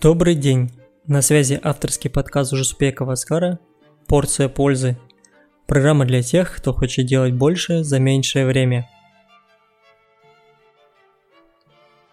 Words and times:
Добрый 0.00 0.36
день! 0.36 0.70
На 1.08 1.22
связи 1.22 1.58
авторский 1.60 2.08
подкаст 2.08 2.52
Ужуспекова 2.52 3.14
Аскара 3.14 3.58
«Порция 4.06 4.48
пользы». 4.48 4.96
Программа 5.66 6.04
для 6.04 6.22
тех, 6.22 6.54
кто 6.54 6.72
хочет 6.72 7.06
делать 7.06 7.34
больше 7.34 7.82
за 7.82 7.98
меньшее 7.98 8.46
время. 8.46 8.88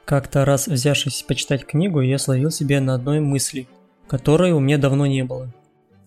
Как-то 0.04 0.46
раз 0.46 0.68
взявшись 0.68 1.22
почитать 1.28 1.64
книгу, 1.68 2.02
я 2.02 2.18
словил 2.18 2.50
себе 2.50 2.80
на 2.80 2.96
одной 2.96 3.20
мысли, 3.20 3.68
которой 4.08 4.52
у 4.52 4.60
меня 4.60 4.80
давно 4.80 5.06
не 5.06 5.24
было. 5.24 5.54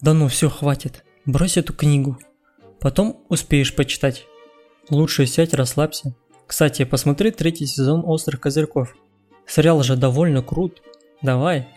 Да 0.00 0.14
ну 0.14 0.26
все, 0.26 0.48
хватит, 0.48 1.04
брось 1.26 1.58
эту 1.58 1.74
книгу. 1.74 2.18
Потом 2.80 3.22
успеешь 3.28 3.76
почитать. 3.76 4.26
Лучше 4.90 5.26
сядь, 5.26 5.54
расслабься. 5.54 6.16
Кстати, 6.48 6.84
посмотри 6.84 7.30
третий 7.30 7.66
сезон 7.66 8.02
«Острых 8.04 8.40
козырьков». 8.40 8.96
Сериал 9.46 9.84
же 9.84 9.96
довольно 9.96 10.42
крут. 10.42 10.82
Давай. 11.22 11.68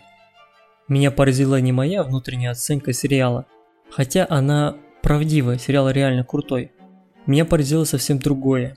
Меня 0.88 1.10
поразила 1.10 1.60
не 1.60 1.72
моя 1.72 2.04
внутренняя 2.04 2.52
оценка 2.52 2.92
сериала, 2.92 3.46
хотя 3.90 4.26
она 4.28 4.76
правдивая, 5.02 5.58
сериал 5.58 5.90
реально 5.90 6.24
крутой. 6.24 6.72
Меня 7.26 7.44
поразило 7.44 7.84
совсем 7.84 8.18
другое. 8.18 8.76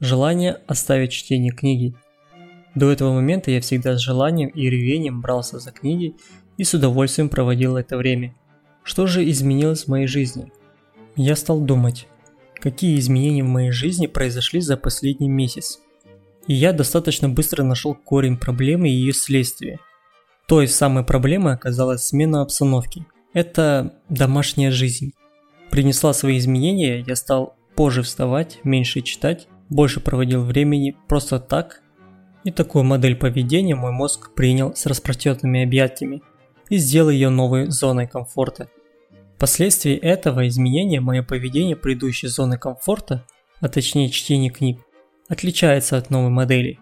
Желание 0.00 0.58
оставить 0.66 1.12
чтение 1.12 1.52
книги. 1.52 1.94
До 2.74 2.90
этого 2.90 3.12
момента 3.12 3.50
я 3.50 3.60
всегда 3.60 3.96
с 3.96 4.00
желанием 4.00 4.48
и 4.48 4.68
ревением 4.68 5.20
брался 5.20 5.58
за 5.58 5.72
книги 5.72 6.16
и 6.56 6.64
с 6.64 6.74
удовольствием 6.74 7.28
проводил 7.28 7.76
это 7.76 7.96
время. 7.96 8.34
Что 8.82 9.06
же 9.06 9.28
изменилось 9.30 9.84
в 9.84 9.88
моей 9.88 10.06
жизни? 10.06 10.52
Я 11.16 11.36
стал 11.36 11.60
думать, 11.60 12.08
какие 12.54 12.98
изменения 12.98 13.44
в 13.44 13.48
моей 13.48 13.70
жизни 13.70 14.06
произошли 14.06 14.60
за 14.60 14.76
последний 14.76 15.28
месяц. 15.28 15.78
И 16.46 16.54
я 16.54 16.72
достаточно 16.72 17.28
быстро 17.28 17.62
нашел 17.62 17.94
корень 17.94 18.38
проблемы 18.38 18.88
и 18.88 18.92
ее 18.92 19.12
следствие. 19.12 19.78
Той 20.46 20.68
самой 20.68 21.04
проблемой 21.04 21.54
оказалась 21.54 22.04
смена 22.04 22.42
обстановки. 22.42 23.06
Это 23.32 23.94
домашняя 24.08 24.70
жизнь. 24.70 25.12
Принесла 25.70 26.12
свои 26.12 26.38
изменения, 26.38 27.00
я 27.00 27.16
стал 27.16 27.56
позже 27.74 28.02
вставать, 28.02 28.58
меньше 28.64 29.00
читать, 29.00 29.48
больше 29.70 30.00
проводил 30.00 30.44
времени 30.44 30.96
просто 31.08 31.40
так. 31.40 31.82
И 32.44 32.50
такую 32.50 32.84
модель 32.84 33.16
поведения 33.16 33.74
мой 33.74 33.92
мозг 33.92 34.34
принял 34.34 34.74
с 34.74 34.84
распростертыми 34.86 35.62
объятиями 35.62 36.22
и 36.68 36.76
сделал 36.76 37.10
ее 37.10 37.30
новой 37.30 37.70
зоной 37.70 38.06
комфорта. 38.06 38.68
Впоследствии 39.36 39.94
этого 39.94 40.46
изменения 40.48 41.00
мое 41.00 41.22
поведение 41.22 41.76
предыдущей 41.76 42.28
зоны 42.28 42.58
комфорта, 42.58 43.24
а 43.60 43.68
точнее 43.68 44.10
чтение 44.10 44.50
книг, 44.50 44.80
отличается 45.28 45.96
от 45.96 46.10
новой 46.10 46.30
модели. 46.30 46.78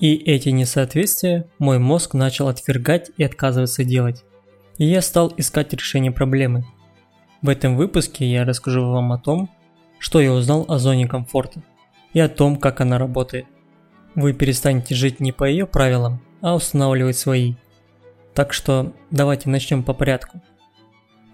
И 0.00 0.14
эти 0.14 0.48
несоответствия 0.48 1.46
мой 1.58 1.78
мозг 1.78 2.14
начал 2.14 2.48
отвергать 2.48 3.10
и 3.18 3.22
отказываться 3.22 3.84
делать. 3.84 4.24
И 4.78 4.86
я 4.86 5.02
стал 5.02 5.30
искать 5.36 5.74
решение 5.74 6.10
проблемы. 6.10 6.64
В 7.42 7.50
этом 7.50 7.76
выпуске 7.76 8.24
я 8.24 8.46
расскажу 8.46 8.90
вам 8.90 9.12
о 9.12 9.18
том, 9.18 9.50
что 9.98 10.20
я 10.20 10.32
узнал 10.32 10.64
о 10.68 10.78
зоне 10.78 11.06
комфорта 11.06 11.62
и 12.14 12.20
о 12.20 12.30
том, 12.30 12.56
как 12.56 12.80
она 12.80 12.96
работает. 12.96 13.44
Вы 14.14 14.32
перестанете 14.32 14.94
жить 14.94 15.20
не 15.20 15.32
по 15.32 15.44
ее 15.44 15.66
правилам, 15.66 16.22
а 16.40 16.54
устанавливать 16.54 17.18
свои. 17.18 17.54
Так 18.34 18.54
что 18.54 18.94
давайте 19.10 19.50
начнем 19.50 19.82
по 19.82 19.92
порядку. 19.92 20.40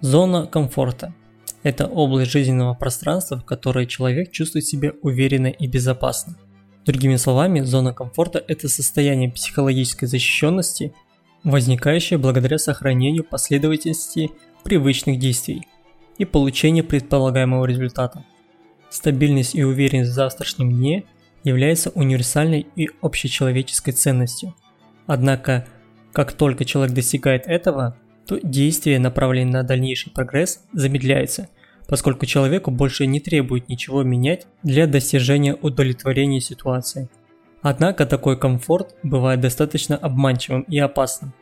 Зона 0.01 0.47
комфорта– 0.47 1.15
это 1.63 1.87
область 1.87 2.33
жизненного 2.33 2.75
пространства, 2.75 3.39
в 3.39 3.45
которой 3.45 3.87
человек 3.87 4.33
чувствует 4.33 4.67
себя 4.67 4.93
уверенно 5.03 5.47
и 5.47 5.69
безопасно. 5.69 6.37
Другими 6.87 7.17
словами, 7.17 7.63
зона 7.63 7.93
комфорта– 7.93 8.45
это 8.49 8.69
состояние 8.69 9.29
психологической 9.29 10.07
защищенности, 10.07 10.95
возникающее 11.43 12.17
благодаря 12.17 12.59
сохранению 12.59 13.25
последовательности 13.25 14.31
привычных 14.63 15.19
действий 15.19 15.67
и 16.17 16.25
получению 16.25 16.85
предполагаемого 16.85 17.65
результата. 17.65 18.25
Стабильность 18.89 19.57
и 19.57 19.65
уверенность 19.65 20.13
в 20.13 20.15
завтрашнем 20.15 20.71
дне 20.71 21.03
является 21.43 21.91
универсальной 21.91 22.69
и 22.77 22.89
общечеловеческой 23.03 23.93
ценностью. 23.93 24.55
Однако, 25.07 25.67
как 26.13 26.33
только 26.35 26.65
человек 26.65 26.95
достигает 26.95 27.49
этого, 27.49 27.99
то 28.29 28.39
действие, 28.41 29.01
направленное 29.01 29.63
на 29.63 29.63
дальнейший 29.65 30.13
прогресс, 30.13 30.61
замедляется– 30.73 31.49
поскольку 31.87 32.27
человеку 32.27 32.71
больше 32.71 33.07
не 33.07 33.21
требует 33.21 33.69
ничего 33.69 34.03
менять 34.03 34.47
для 34.63 34.87
достижения 34.87 35.55
удовлетворения 35.55 36.41
ситуации. 36.41 37.09
Однако 37.63 38.07
такой 38.07 38.39
комфорт 38.39 38.95
бывает 39.03 39.41
достаточно 39.41 39.97
обманчивым 39.97 40.63
и 40.63 40.79
опасным, 40.79 41.33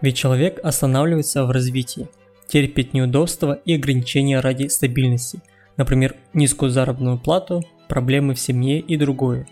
ведь 0.00 0.16
человек 0.16 0.60
останавливается 0.62 1.44
в 1.44 1.50
развитии, 1.50 2.08
терпит 2.46 2.94
неудобства 2.94 3.60
и 3.64 3.74
ограничения 3.74 4.40
ради 4.40 4.68
стабильности, 4.68 5.40
например, 5.76 6.16
низкую 6.32 6.70
заработную 6.70 7.18
плату, 7.18 7.62
проблемы 7.88 8.34
в 8.34 8.40
семье 8.40 8.80
и 8.80 8.96
другое. 8.96 9.46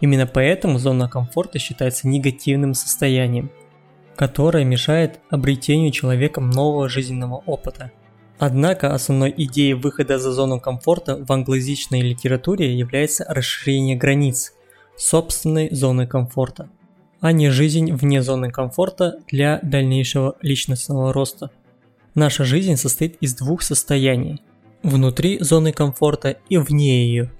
Именно 0.00 0.26
поэтому 0.26 0.78
зона 0.78 1.08
комфорта 1.08 1.58
считается 1.58 2.06
негативным 2.06 2.74
состоянием, 2.74 3.50
которое 4.14 4.64
мешает 4.64 5.18
обретению 5.30 5.90
человеком 5.90 6.50
нового 6.50 6.88
жизненного 6.88 7.36
опыта– 7.46 7.90
Однако 8.38 8.94
основной 8.94 9.34
идеей 9.36 9.74
выхода 9.74 10.18
за 10.18 10.32
зону 10.32 10.60
комфорта 10.60 11.16
в 11.16 11.30
англоязычной 11.32 12.02
литературе 12.02 12.72
является 12.76 13.24
расширение 13.28 13.96
границ 13.96 14.52
собственной 14.96 15.74
зоны 15.74 16.06
комфорта, 16.06 16.68
а 17.20 17.32
не 17.32 17.50
жизнь 17.50 17.92
вне 17.92 18.22
зоны 18.22 18.50
комфорта 18.50 19.18
для 19.28 19.58
дальнейшего 19.62 20.36
личностного 20.40 21.12
роста. 21.12 21.50
Наша 22.14 22.44
жизнь 22.44 22.76
состоит 22.76 23.16
из 23.20 23.34
двух 23.34 23.62
состояний– 23.62 24.40
внутри 24.82 25.38
зоны 25.40 25.72
комфорта 25.72 26.36
и 26.48 26.56
вне 26.56 27.06
ее. 27.06 27.32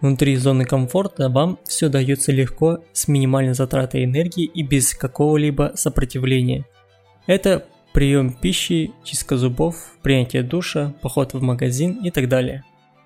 Внутри 0.00 0.36
зоны 0.36 0.66
комфорта 0.66 1.30
вам 1.30 1.58
все 1.64 1.88
дается 1.88 2.32
легко, 2.32 2.80
с 2.92 3.08
минимальной 3.08 3.54
затратой 3.54 4.04
энергии 4.04 4.44
и 4.44 4.62
без 4.62 4.94
какого-либо 4.94 5.72
сопротивления. 5.76 6.66
Это 7.26 7.66
прием 7.94 8.32
пищи, 8.32 8.92
чистка 9.04 9.36
зубов, 9.36 9.92
принятие 10.02 10.42
душа, 10.42 10.92
поход 11.00 11.32
в 11.32 11.40
магазин 11.40 12.04
и 12.04 12.10
так 12.10 12.28
далее. 12.28 12.64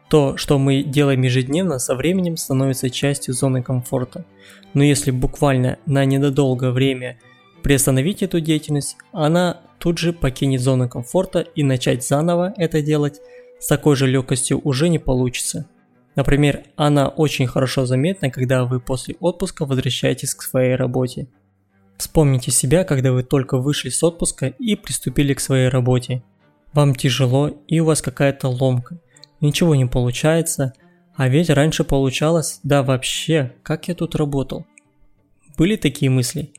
То, 0.09 0.39
что 0.39 0.59
мы 0.59 0.83
делаем 0.83 1.21
ежедневно, 1.21 1.79
со 1.79 1.95
временем 1.95 2.39
становится 2.39 2.89
частью 2.89 3.35
зоны 3.35 3.63
комфорта. 3.63 4.25
Но 4.73 4.83
если 4.83 5.11
буквально 5.11 5.79
на 5.85 6.07
недолгое 6.07 6.71
время 6.71 7.19
приостановить 7.63 8.23
эту 8.23 8.41
деятельность, 8.41 8.97
она 9.13 9.61
тут 9.79 9.99
же 9.99 10.15
покинет 10.15 10.63
зону 10.63 10.89
комфорта 10.89 11.41
и 11.41 11.63
начать 11.63 12.03
заново 12.03 12.55
это 12.57 12.81
делать 12.81 13.21
с 13.61 13.67
такой 13.67 13.95
же 13.95 14.07
легкостью 14.07 14.59
уже 14.65 14.89
не 14.89 14.99
получится. 14.99 15.69
Например, 16.17 16.63
она 16.77 17.09
очень 17.09 17.47
хорошо 17.47 17.85
заметна, 17.85 18.31
когда 18.31 18.65
вы 18.65 18.81
после 18.81 19.17
отпуска 19.21 19.67
возвращаетесь 19.67 20.35
к 20.35 20.43
своей 20.43 20.77
работе. 20.77 21.29
Вспомните 21.99 22.53
себя, 22.53 22.85
когда 22.85 23.13
вы 23.13 23.25
только 23.25 23.59
вышли 23.59 23.89
с 23.89 24.05
отпуска 24.05 24.47
и 24.47 24.77
приступили 24.77 25.35
к 25.35 25.41
своей 25.41 25.69
работе. 25.69 26.23
Вам 26.73 26.95
тяжело 26.95 27.49
и 27.67 27.81
у 27.81 27.87
вас 27.87 28.03
какая-то 28.03 28.49
ломка. 28.49 29.01
Ничего 29.41 29.75
не 29.75 29.85
получается, 29.85 30.75
а 31.17 31.29
ведь 31.29 31.51
раньше 31.51 31.83
получалось, 31.83 32.61
да 32.63 32.85
вообще, 32.85 33.53
как 33.65 33.89
я 33.89 33.97
тут 33.97 34.15
работал. 34.15 34.65
Были 35.57 35.75
такие 35.75 36.09
мысли? 36.09 36.53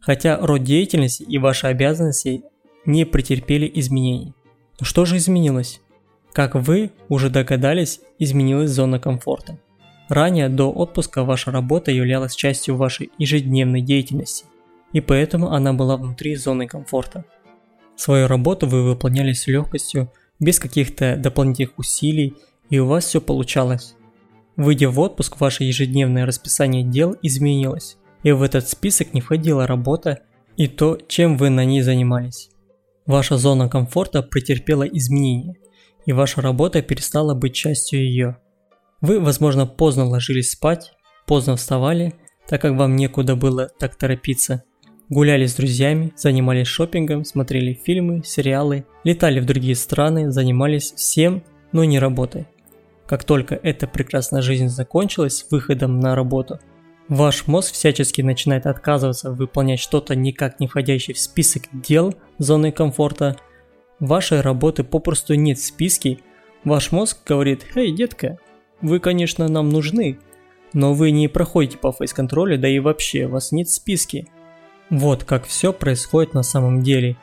Хотя 0.00 0.38
род 0.38 0.64
деятельности 0.64 1.22
и 1.22 1.38
ваши 1.38 1.68
обязанности 1.68 2.42
не 2.84 3.04
претерпели 3.04 3.70
изменений. 3.72 4.34
Но 4.80 4.86
что 4.86 5.04
же 5.04 5.18
изменилось? 5.18 5.80
Как 6.32 6.56
вы 6.56 6.90
уже 7.08 7.30
догадались, 7.30 8.00
изменилась 8.18 8.70
зона 8.70 8.98
комфорта. 8.98 9.60
Ранее 10.08 10.48
до 10.48 10.72
отпуска 10.72 11.22
ваша 11.22 11.52
работа 11.52 11.92
являлась 11.92 12.34
частью 12.34 12.74
вашей 12.74 13.12
ежедневной 13.18 13.82
деятельности 13.82 14.46
и 14.92 15.00
поэтому 15.00 15.52
она 15.52 15.72
была 15.72 15.96
внутри 15.96 16.34
зоны 16.36 16.66
комфорта. 16.66 17.24
Свою 17.96 18.26
работу 18.26 18.66
вы 18.66 18.82
выполняли 18.82 19.32
с 19.32 19.46
легкостью, 19.46 20.12
без 20.38 20.58
каких-то 20.58 21.16
дополнительных 21.16 21.78
усилий, 21.78 22.34
и 22.70 22.78
у 22.78 22.86
вас 22.86 23.04
все 23.04 23.20
получалось. 23.20 23.94
Выйдя 24.56 24.88
в 24.88 24.98
отпуск, 24.98 25.38
ваше 25.40 25.64
ежедневное 25.64 26.26
расписание 26.26 26.82
дел 26.82 27.14
изменилось, 27.22 27.98
и 28.22 28.32
в 28.32 28.42
этот 28.42 28.68
список 28.68 29.14
не 29.14 29.20
входила 29.20 29.66
работа 29.66 30.20
и 30.56 30.66
то, 30.66 30.98
чем 31.08 31.36
вы 31.36 31.50
на 31.50 31.64
ней 31.64 31.82
занимались. 31.82 32.50
Ваша 33.06 33.36
зона 33.36 33.68
комфорта 33.68 34.22
претерпела 34.22 34.84
изменения, 34.84 35.56
и 36.06 36.12
ваша 36.12 36.40
работа 36.40 36.82
перестала 36.82 37.34
быть 37.34 37.54
частью 37.54 38.02
ее. 38.02 38.38
Вы, 39.00 39.20
возможно, 39.20 39.66
поздно 39.66 40.06
ложились 40.06 40.52
спать, 40.52 40.92
поздно 41.26 41.56
вставали, 41.56 42.14
так 42.48 42.60
как 42.60 42.76
вам 42.76 42.96
некуда 42.96 43.36
было 43.36 43.68
так 43.78 43.96
торопиться– 43.96 44.64
Гуляли 45.10 45.46
с 45.46 45.56
друзьями, 45.56 46.12
занимались 46.16 46.68
шопингом, 46.68 47.24
смотрели 47.24 47.74
фильмы, 47.74 48.22
сериалы, 48.24 48.86
летали 49.02 49.40
в 49.40 49.44
другие 49.44 49.74
страны, 49.74 50.30
занимались 50.30 50.92
всем, 50.92 51.42
но 51.72 51.84
не 51.84 51.98
работой. 51.98 52.46
Как 53.06 53.24
только 53.24 53.56
эта 53.56 53.88
прекрасная 53.88 54.40
жизнь 54.40 54.68
закончилась 54.68 55.46
выходом 55.50 55.98
на 55.98 56.14
работу, 56.14 56.60
Ваш 57.08 57.48
мозг 57.48 57.72
всячески 57.72 58.22
начинает 58.22 58.66
отказываться 58.66 59.32
выполнять 59.32 59.80
что-то 59.80 60.14
никак 60.14 60.60
не 60.60 60.68
входящее 60.68 61.16
в 61.16 61.18
список 61.18 61.64
дел 61.72 62.14
зоны 62.38 62.70
комфорта. 62.70 63.36
Вашей 63.98 64.42
работы 64.42 64.84
попросту 64.84 65.34
нет 65.34 65.58
в 65.58 65.66
списке. 65.66 66.18
Ваш 66.62 66.92
мозг 66.92 67.18
говорит, 67.26 67.66
«Эй, 67.74 67.90
детка, 67.90 68.38
вы, 68.80 69.00
конечно, 69.00 69.48
нам 69.48 69.70
нужны, 69.70 70.20
но 70.72 70.94
вы 70.94 71.10
не 71.10 71.26
проходите 71.26 71.78
по 71.78 71.90
фейс-контролю, 71.90 72.56
да 72.60 72.68
и 72.68 72.78
вообще, 72.78 73.26
вас 73.26 73.50
нет 73.50 73.66
в 73.66 73.74
списке». 73.74 74.28
Вот 74.90 75.22
как 75.24 75.46
все 75.46 75.72
происходит 75.72 76.34
на 76.34 76.42
самом 76.42 76.82
деле. 76.82 77.16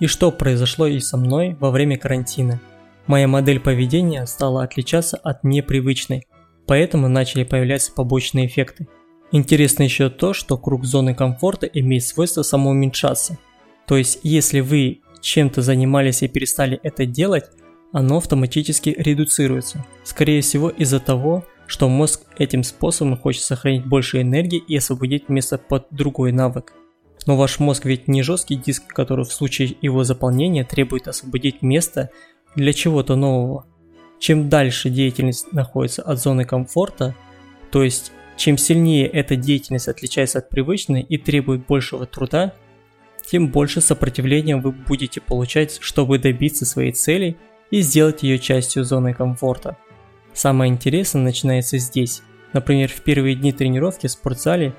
И 0.00 0.06
что 0.06 0.30
произошло 0.30 0.86
и 0.86 1.00
со 1.00 1.16
мной 1.16 1.56
во 1.58 1.70
время 1.70 1.96
карантина. 1.96 2.60
Моя 3.06 3.26
модель 3.26 3.60
поведения 3.60 4.26
стала 4.26 4.62
отличаться 4.62 5.16
от 5.16 5.42
непривычной, 5.42 6.26
поэтому 6.66 7.08
начали 7.08 7.44
появляться 7.44 7.92
побочные 7.92 8.46
эффекты. 8.46 8.86
Интересно 9.32 9.84
еще 9.84 10.10
то, 10.10 10.34
что 10.34 10.58
круг 10.58 10.84
зоны 10.84 11.14
комфорта 11.14 11.66
имеет 11.66 12.04
свойство 12.04 12.42
самоуменьшаться. 12.42 13.38
То 13.86 13.96
есть, 13.96 14.20
если 14.22 14.60
вы 14.60 15.00
чем-то 15.20 15.62
занимались 15.62 16.22
и 16.22 16.28
перестали 16.28 16.78
это 16.82 17.06
делать, 17.06 17.44
оно 17.92 18.18
автоматически 18.18 18.94
редуцируется. 18.98 19.84
Скорее 20.04 20.42
всего 20.42 20.68
из-за 20.68 21.00
того, 21.00 21.44
что 21.66 21.88
мозг 21.88 22.22
этим 22.38 22.62
способом 22.62 23.16
хочет 23.16 23.42
сохранить 23.42 23.86
больше 23.86 24.20
энергии 24.20 24.58
и 24.58 24.76
освободить 24.76 25.28
место 25.28 25.58
под 25.58 25.86
другой 25.90 26.32
навык. 26.32 26.74
Но 27.26 27.36
ваш 27.36 27.58
мозг 27.58 27.84
ведь 27.84 28.08
не 28.08 28.22
жесткий 28.22 28.54
диск, 28.54 28.86
который 28.86 29.24
в 29.24 29.32
случае 29.32 29.76
его 29.82 30.04
заполнения 30.04 30.64
требует 30.64 31.08
освободить 31.08 31.60
место 31.60 32.10
для 32.54 32.72
чего-то 32.72 33.16
нового. 33.16 33.66
Чем 34.18 34.48
дальше 34.48 34.88
деятельность 34.88 35.52
находится 35.52 36.02
от 36.02 36.20
зоны 36.20 36.44
комфорта, 36.44 37.14
то 37.70 37.82
есть 37.82 38.12
чем 38.36 38.56
сильнее 38.58 39.06
эта 39.06 39.34
деятельность 39.36 39.88
отличается 39.88 40.38
от 40.38 40.48
привычной 40.48 41.02
и 41.02 41.18
требует 41.18 41.66
большего 41.66 42.06
труда, 42.06 42.54
тем 43.26 43.48
больше 43.48 43.80
сопротивления 43.80 44.56
вы 44.56 44.70
будете 44.70 45.20
получать, 45.20 45.78
чтобы 45.80 46.18
добиться 46.18 46.64
своей 46.64 46.92
цели 46.92 47.36
и 47.70 47.80
сделать 47.80 48.22
ее 48.22 48.38
частью 48.38 48.84
зоны 48.84 49.14
комфорта. 49.14 49.76
Самое 50.32 50.70
интересное 50.70 51.22
начинается 51.22 51.78
здесь. 51.78 52.22
Например, 52.52 52.88
в 52.88 53.00
первые 53.00 53.34
дни 53.34 53.52
тренировки 53.52 54.06
в 54.06 54.12
спортзале 54.12 54.74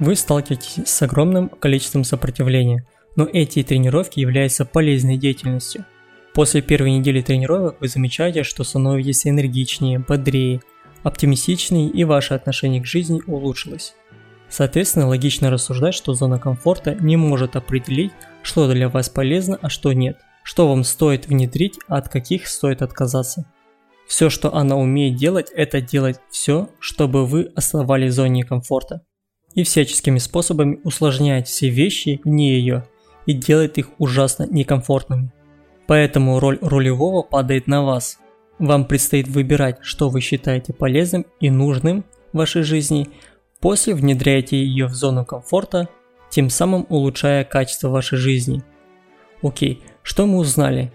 вы 0.00 0.16
сталкиваетесь 0.16 0.88
с 0.88 1.02
огромным 1.02 1.48
количеством 1.48 2.02
сопротивления, 2.02 2.84
но 3.14 3.28
эти 3.32 3.62
тренировки 3.62 4.18
являются 4.18 4.64
полезной 4.64 5.16
деятельностью– 5.16 5.84
После 6.32 6.62
первой 6.62 6.92
недели 6.92 7.22
тренировок 7.22 7.80
вы 7.80 7.88
замечаете, 7.88 8.44
что 8.44 8.62
становитесь 8.62 9.26
энергичнее, 9.26 9.98
бодрее, 9.98 10.60
оптимистичнее 11.02 11.88
и 11.88 12.04
ваше 12.04 12.34
отношение 12.34 12.80
к 12.80 12.86
жизни 12.86 13.20
улучшилось. 13.26 13.94
Соответственно, 14.48 15.08
логично 15.08 15.50
рассуждать, 15.50 15.94
что 15.94 16.14
зона 16.14 16.38
комфорта 16.38 16.94
не 16.94 17.16
может 17.16 17.56
определить, 17.56 18.12
что 18.42 18.72
для 18.72 18.88
вас 18.88 19.08
полезно, 19.08 19.58
а 19.60 19.68
что 19.68 19.92
нет, 19.92 20.18
что 20.44 20.68
вам 20.68 20.84
стоит 20.84 21.26
внедрить, 21.26 21.78
а 21.88 21.98
от 21.98 22.08
каких 22.08 22.46
стоит 22.46 22.82
отказаться. 22.82 23.44
Все, 24.06 24.28
что 24.28 24.54
она 24.54 24.76
умеет 24.76 25.16
делать, 25.16 25.50
это 25.54 25.80
делать 25.80 26.20
все, 26.30 26.68
чтобы 26.80 27.26
вы 27.26 27.52
оставались 27.54 28.12
в 28.12 28.16
зоне 28.16 28.44
комфорта. 28.44 29.02
И 29.54 29.64
всяческими 29.64 30.18
способами 30.18 30.80
усложнять 30.84 31.48
все 31.48 31.68
вещи 31.68 32.20
вне 32.24 32.58
ее 32.58 32.84
и 33.26 33.32
делать 33.32 33.78
их 33.78 33.90
ужасно 33.98 34.46
некомфортными. 34.48 35.32
Поэтому 35.86 36.38
роль 36.38 36.58
рулевого 36.60 37.22
падает 37.22 37.66
на 37.66 37.82
вас. 37.82 38.18
Вам 38.58 38.84
предстоит 38.84 39.26
выбирать, 39.26 39.78
что 39.80 40.08
вы 40.08 40.20
считаете 40.20 40.72
полезным 40.72 41.26
и 41.40 41.50
нужным 41.50 42.04
в 42.32 42.38
вашей 42.38 42.62
жизни, 42.62 43.08
после 43.60 43.94
внедряйте 43.94 44.56
ее 44.56 44.86
в 44.86 44.94
зону 44.94 45.24
комфорта, 45.24 45.88
тем 46.30 46.48
самым 46.48 46.86
улучшая 46.88 47.44
качество 47.44 47.88
вашей 47.88 48.18
жизни. 48.18 48.62
Окей, 49.42 49.82
что 50.02 50.26
мы 50.26 50.38
узнали? 50.38 50.92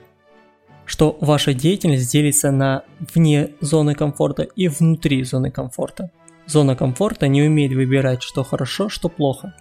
Что 0.86 1.18
ваша 1.20 1.54
деятельность 1.54 2.12
делится 2.12 2.52
на 2.52 2.84
вне 3.14 3.52
зоны 3.60 3.96
комфорта 3.96 4.44
и 4.44 4.68
внутри 4.68 5.24
зоны 5.24 5.52
комфорта. 5.52 6.12
Зона 6.48 6.76
комфорта 6.76 7.28
не 7.28 7.44
умеет 7.44 7.74
выбирать, 7.74 8.22
что 8.22 8.44
хорошо, 8.44 8.90
что 8.90 9.10
плохо. 9.10 9.54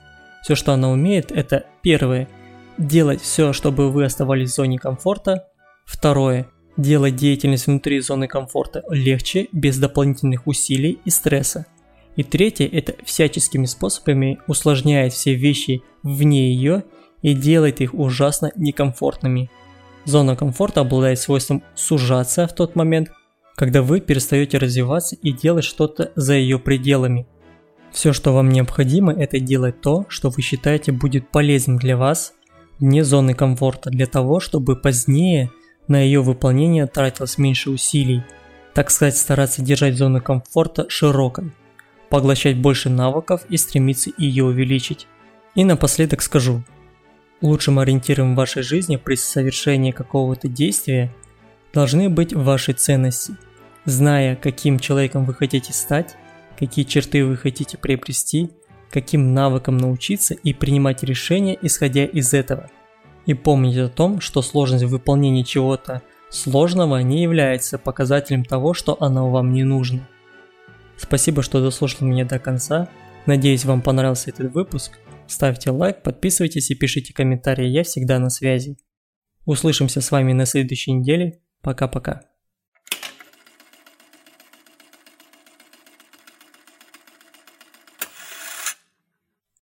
Все, 0.42 0.54
что 0.54 0.72
она 0.72 0.90
умеет, 0.90 1.32
это 1.32 1.66
первое– 1.82 2.28
делать 2.78 3.20
все, 3.20 3.52
чтобы 3.52 3.90
вы 3.90 4.04
оставались 4.04 4.50
в 4.50 4.54
зоне 4.54 4.78
комфорта. 4.78 5.48
Второе. 5.84 6.48
Делать 6.76 7.16
деятельность 7.16 7.66
внутри 7.66 8.00
зоны 8.00 8.26
комфорта 8.26 8.82
легче, 8.90 9.48
без 9.52 9.78
дополнительных 9.78 10.46
усилий 10.46 10.98
и 11.04 11.10
стресса. 11.10 11.66
И 12.16 12.22
третье– 12.22 12.68
это 12.72 12.94
всяческими 13.04 13.66
способами 13.66 14.38
усложняет 14.46 15.12
все 15.12 15.34
вещи 15.34 15.82
вне 16.02 16.52
ее 16.52 16.84
и 17.22 17.34
делает 17.34 17.80
их 17.80 17.94
ужасно 17.94 18.52
некомфортными. 18.56 19.50
Зона 20.04 20.36
комфорта 20.36 20.80
обладает 20.80 21.18
свойством 21.18 21.62
сужаться 21.74 22.46
в 22.46 22.54
тот 22.54 22.76
момент, 22.76 23.10
когда 23.54 23.82
вы 23.82 24.00
перестаете 24.00 24.58
развиваться 24.58 25.16
и 25.16 25.32
делать 25.32 25.64
что-то 25.64 26.12
за 26.16 26.34
ее 26.34 26.58
пределами. 26.58 27.26
Все, 27.92 28.12
что 28.12 28.32
вам 28.32 28.48
необходимо, 28.48 29.12
это 29.12 29.38
делать 29.38 29.80
то, 29.80 30.04
что 30.08 30.30
вы 30.30 30.42
считаете 30.42 30.90
будет 30.90 31.30
полезным 31.30 31.78
для 31.78 31.96
вас 31.96 32.34
вне 32.80 33.04
зоны 33.04 33.34
комфорта 33.34 33.90
для 33.90 34.06
того, 34.06 34.40
чтобы 34.40 34.76
позднее 34.76 35.50
на 35.86 36.00
ее 36.00 36.22
выполнение 36.22 36.86
тратилось 36.86 37.38
меньше 37.38 37.70
усилий, 37.70 38.24
так 38.74 38.90
сказать, 38.90 39.16
стараться 39.16 39.62
держать 39.62 39.96
зону 39.96 40.20
комфорта 40.20 40.86
широкой, 40.88 41.52
поглощать 42.10 42.56
больше 42.56 42.90
навыков 42.90 43.42
и 43.48 43.56
стремиться 43.56 44.10
ее 44.18 44.44
увеличить. 44.44 45.06
И 45.54 45.64
напоследок 45.64 46.22
скажу, 46.22 46.64
лучшим 47.40 47.78
ориентиром 47.78 48.34
в 48.34 48.36
вашей 48.36 48.62
жизни 48.62 48.96
при 48.96 49.14
совершении 49.14 49.92
какого-то 49.92 50.48
действия 50.48 51.14
должны 51.74 52.08
быть 52.08 52.32
ваши 52.32 52.72
ценности. 52.72 53.36
Зная, 53.84 54.36
каким 54.36 54.78
человеком 54.78 55.26
вы 55.26 55.34
хотите 55.34 55.72
стать, 55.72 56.16
какие 56.58 56.84
черты 56.84 57.24
вы 57.24 57.36
хотите 57.36 57.76
приобрести– 57.76 58.50
каким 58.94 59.34
навыкам 59.34 59.76
научиться 59.76 60.34
и 60.34 60.52
принимать 60.52 61.02
решения, 61.02 61.58
исходя 61.60 62.04
из 62.04 62.32
этого. 62.32 62.70
И 63.26 63.34
помните 63.34 63.82
о 63.82 63.88
том, 63.88 64.20
что 64.20 64.40
сложность 64.40 64.84
выполнения 64.84 65.42
чего-то 65.42 66.02
сложного 66.30 66.98
не 66.98 67.20
является 67.20 67.76
показателем 67.76 68.44
того, 68.44 68.72
что 68.72 68.96
оно 69.00 69.30
вам 69.30 69.52
не 69.52 69.64
нужно. 69.64 70.08
Спасибо, 70.96 71.42
что 71.42 71.60
дослушали 71.60 72.04
меня 72.04 72.24
до 72.24 72.38
конца. 72.38 72.88
Надеюсь, 73.26 73.64
вам 73.64 73.82
понравился 73.82 74.30
этот 74.30 74.54
выпуск. 74.54 75.00
Ставьте 75.26 75.72
лайк, 75.72 76.04
подписывайтесь 76.04 76.70
и 76.70 76.76
пишите 76.76 77.12
комментарии, 77.12 77.66
я 77.66 77.82
всегда 77.82 78.20
на 78.20 78.30
связи. 78.30 78.76
Услышимся 79.44 80.02
с 80.02 80.12
вами 80.12 80.32
на 80.34 80.46
следующей 80.46 80.92
неделе. 80.92 81.40
Пока-пока. 81.64 82.20